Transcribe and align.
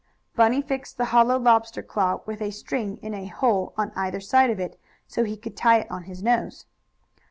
Bunny 0.35 0.63
fixed 0.63 0.97
the 0.97 1.05
hollow 1.13 1.37
lobster 1.37 1.83
claw, 1.83 2.21
with 2.25 2.41
a 2.41 2.49
string 2.49 2.97
in 3.03 3.13
a 3.13 3.27
hole 3.27 3.71
on 3.77 3.91
either 3.95 4.19
side 4.19 4.49
of 4.49 4.59
it, 4.59 4.79
so 5.07 5.23
he 5.23 5.37
could 5.37 5.55
tie 5.55 5.81
it 5.81 5.91
on 5.91 6.05
his 6.05 6.23
nose. 6.23 6.65